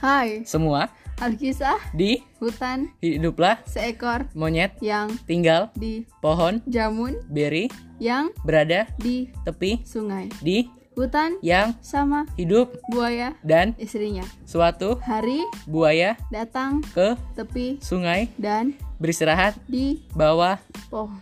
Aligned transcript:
Hai, 0.00 0.48
Semua 0.48 0.88
Alkisah 1.20 1.76
di 1.92 2.24
hutan 2.40 2.88
hiduplah 3.04 3.60
seekor 3.68 4.24
monyet 4.32 4.72
yang 4.80 5.12
tinggal 5.28 5.68
di 5.76 6.08
pohon 6.24 6.64
jamun 6.64 7.20
beri 7.28 7.68
yang 8.00 8.32
berada 8.40 8.88
di 8.96 9.28
tepi 9.44 9.84
sungai. 9.84 10.32
di 10.40 10.72
Hutan 10.96 11.36
yang 11.44 11.76
sama 11.84 12.24
hidup 12.40 12.80
buaya 12.88 13.36
dan 13.44 13.76
istrinya. 13.76 14.24
suatu 14.48 14.96
Hari 15.04 15.44
buaya 15.68 16.16
datang 16.32 16.80
ke 16.96 17.12
tepi 17.36 17.76
sungai 17.84 18.32
dan 18.40 18.72
beristirahat 18.96 19.60
di 19.68 20.00
bawah 20.16 20.56
pohon. 20.88 21.20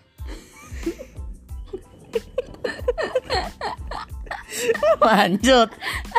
lanjut 5.02 5.70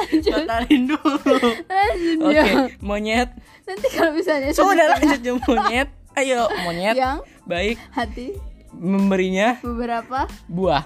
Lanjut. 0.13 0.33
batalin 0.33 0.81
dulu. 0.89 1.37
Lanjut, 1.69 2.17
oke 2.25 2.33
ya. 2.33 2.45
monyet. 2.81 3.29
Nanti 3.65 3.87
kalau 3.93 4.11
misalnya 4.17 4.49
sudah 4.49 4.87
lanjut 4.97 5.21
ya, 5.21 5.33
monyet. 5.45 5.89
Ayo 6.17 6.41
monyet. 6.65 6.95
Yang 6.97 7.17
baik. 7.45 7.77
hati. 7.93 8.27
Memberinya 8.73 9.57
beberapa. 9.61 10.25
buah. 10.49 10.85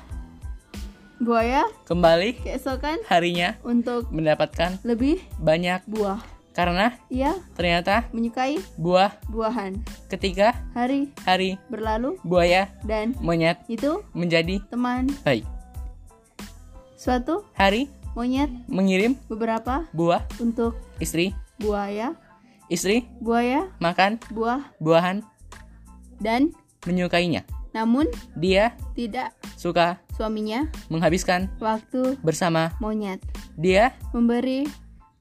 Buaya. 1.23 1.63
Kembali. 1.87 2.43
Keesokan. 2.43 2.99
Harinya. 3.07 3.55
Untuk 3.63 4.11
mendapatkan 4.11 4.79
lebih 4.83 5.23
banyak. 5.39 5.83
buah. 5.87 6.19
karena 6.53 6.93
Ia 7.09 7.33
ternyata 7.57 8.05
menyukai 8.13 8.61
buah 8.77 9.09
buahan. 9.25 9.73
ketika 10.05 10.53
Hari 10.77 11.09
hari 11.25 11.57
berlalu 11.65 12.21
buaya 12.21 12.69
dan 12.85 13.17
monyet 13.17 13.57
itu 13.65 14.05
menjadi 14.13 14.61
teman. 14.69 15.09
baik. 15.25 15.41
Suatu 16.93 17.41
hari 17.57 17.89
monyet 18.13 18.49
mengirim 18.69 19.17
beberapa 19.27 19.85
buah 19.93 20.25
untuk 20.37 20.77
istri 21.01 21.33
buaya 21.57 22.13
istri 22.69 23.05
buaya 23.21 23.69
makan 23.77 24.21
buah 24.33 24.61
buahan 24.81 25.21
dan 26.21 26.53
menyukainya. 26.87 27.43
namun 27.73 28.05
dia 28.37 28.77
tidak 28.93 29.33
suka 29.57 29.97
suaminya 30.13 30.69
menghabiskan 30.93 31.49
waktu 31.57 32.13
bersama 32.21 32.69
monyet. 32.77 33.17
Dia 33.57 33.97
memberi 34.13 34.69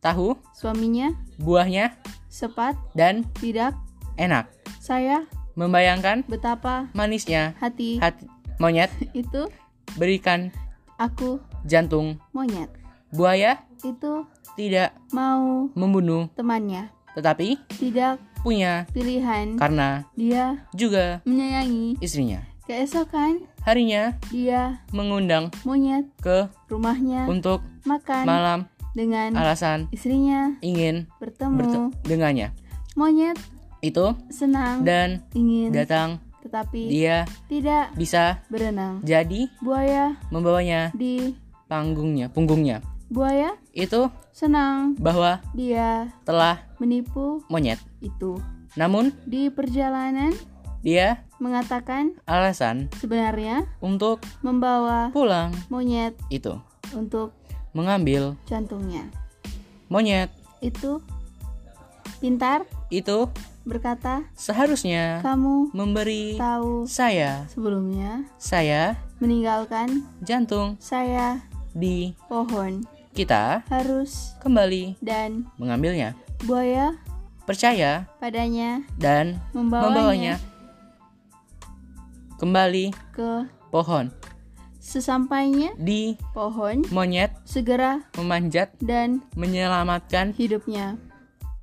tahu 0.05 0.37
suaminya 0.53 1.17
buahnya 1.41 1.97
sepat 2.29 2.77
dan 2.93 3.25
tidak 3.41 3.73
enak. 4.21 4.53
Saya 4.84 5.25
membayangkan 5.56 6.29
betapa 6.29 6.93
manisnya 6.93 7.56
hati 7.56 8.01
hati 8.01 8.29
monyet 8.56 8.93
itu 9.17 9.49
berikan 9.97 10.53
aku 10.97 11.41
jantung 11.69 12.17
monyet 12.33 12.81
buaya 13.13 13.61
itu 13.85 14.25
tidak 14.57 14.97
mau 15.13 15.69
membunuh 15.77 16.33
temannya. 16.33 16.89
tetapi 17.13 17.61
tidak 17.77 18.17
punya 18.41 18.89
pilihan. 18.97 19.61
karena 19.61 20.09
dia 20.17 20.65
juga 20.73 21.21
menyayangi 21.29 22.01
istrinya. 22.01 22.41
Keesokan 22.65 23.45
harinya 23.69 24.17
dia 24.33 24.81
mengundang 24.97 25.53
monyet 25.63 26.09
ke 26.25 26.49
rumahnya 26.73 27.29
untuk 27.29 27.61
makan 27.85 28.25
malam 28.25 28.61
dengan 28.97 29.37
alasan 29.37 29.93
istrinya 29.93 30.57
ingin 30.65 31.05
bertemu 31.21 31.57
bertemu 31.59 31.89
dengannya. 32.09 32.49
Monyet 32.97 33.37
itu 33.83 34.15
senang 34.33 34.87
dan 34.87 35.21
ingin 35.37 35.69
datang. 35.75 36.23
tetapi 36.43 36.91
dia 36.91 37.23
tidak 37.47 37.95
bisa 37.95 38.43
berenang. 38.51 38.99
jadi 39.07 39.47
buaya 39.63 40.19
membawanya 40.35 40.91
di 40.91 41.39
panggungnya 41.71 42.27
punggungnya 42.31 42.83
buaya 43.13 43.61
itu 43.77 44.09
senang 44.33 44.97
bahwa 44.97 45.45
dia 45.53 46.09
telah 46.25 46.65
menipu 46.81 47.45
monyet. 47.53 47.77
itu. 48.00 48.41
Namun 48.73 49.12
di 49.28 49.53
perjalanan 49.53 50.33
dia 50.81 51.21
mengatakan 51.37 52.17
alasan 52.25 52.89
sebenarnya 52.97 53.69
untuk 53.84 54.25
membawa 54.41 55.12
pulang 55.12 55.53
monyet 55.69 56.17
itu. 56.33 56.56
untuk 56.97 57.37
mengambil 57.77 58.37
jantungnya. 58.49 59.05
monyet. 59.93 60.33
Itu 60.65 61.05
pintar 62.17 62.65
itu 62.89 63.28
berkata 63.62 64.27
seharusnya 64.34 65.22
kamu 65.22 65.71
memberi 65.71 66.34
tahu 66.34 66.83
saya 66.84 67.47
sebelumnya 67.47 68.27
saya 68.34 68.99
meninggalkan 69.22 70.03
jantung 70.19 70.75
saya 70.83 71.39
di 71.72 72.12
pohon 72.27 72.84
kita 73.12 73.61
harus 73.69 74.33
kembali 74.41 74.97
dan 75.05 75.45
mengambilnya. 75.61 76.17
buaya 76.49 76.97
percaya 77.45 78.09
padanya 78.17 78.81
dan 78.97 79.37
membawanya, 79.53 79.93
membawanya. 79.93 80.34
Kembali 82.41 82.87
ke 83.15 83.47
pohon. 83.71 84.11
sesampainya 84.83 85.78
di 85.78 86.19
pohon 86.34 86.83
monyet 86.91 87.31
segera 87.47 88.03
memanjat 88.19 88.75
dan 88.83 89.22
menyelamatkan 89.39 90.34
hidupnya. 90.34 90.99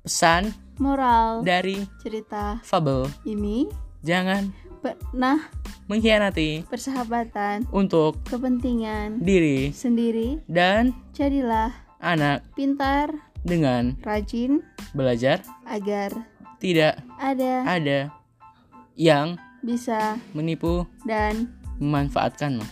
pesan 0.00 0.56
moral 0.80 1.44
dari 1.44 1.84
cerita 2.00 2.64
fabel 2.64 3.04
ini 3.28 3.68
jangan 4.00 4.48
pernah 4.80 5.52
mengkhianati 5.86 6.64
persahabatan 6.66 7.68
untuk 7.70 8.16
kepentingan 8.24 9.20
diri 9.20 9.70
sendiri 9.76 10.40
dan 10.48 10.96
jadilah 11.12 11.70
anak 12.00 12.40
pintar 12.56 13.12
dengan 13.44 13.96
rajin 14.00 14.64
belajar 14.96 15.44
agar 15.68 16.12
tidak 16.60 17.00
ada 17.20 17.64
ada 17.68 17.98
yang 18.96 19.36
bisa 19.60 20.16
menipu 20.32 20.88
dan 21.04 21.52
memanfaatkanmu. 21.80 22.64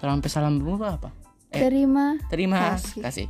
Salam 0.00 0.58
berapa 0.58 0.98
apa? 0.98 1.10
Eh, 1.52 1.60
terima 1.60 2.16
terima 2.32 2.76
kasih. 2.76 3.00
kasih. 3.04 3.26